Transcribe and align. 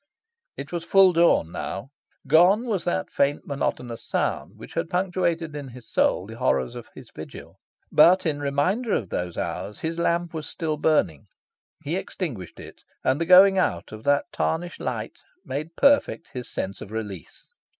It 0.57 0.71
was 0.71 0.83
full 0.83 1.13
dawn 1.13 1.51
now. 1.51 1.89
Gone 2.25 2.65
was 2.65 2.85
that 2.85 3.11
faint, 3.11 3.45
monotonous 3.45 4.03
sound 4.03 4.57
which 4.57 4.73
had 4.73 4.89
punctuated 4.89 5.55
in 5.55 5.67
his 5.67 5.87
soul 5.87 6.25
the 6.25 6.37
horrors 6.39 6.73
of 6.73 6.89
his 6.95 7.11
vigil. 7.11 7.59
But, 7.91 8.25
in 8.25 8.39
reminder 8.39 8.93
of 8.93 9.09
those 9.09 9.37
hours, 9.37 9.81
his 9.81 9.99
lamp 9.99 10.33
was 10.33 10.49
still 10.49 10.77
burning. 10.77 11.27
He 11.83 11.97
extinguished 11.97 12.59
it; 12.59 12.83
and 13.03 13.21
the 13.21 13.27
going 13.27 13.59
out 13.59 13.91
of 13.91 14.03
that 14.05 14.25
tarnished 14.31 14.79
light 14.79 15.19
made 15.45 15.75
perfect 15.75 16.29
his 16.33 16.49
sense 16.49 16.81
of 16.81 16.89
release. 16.89 17.53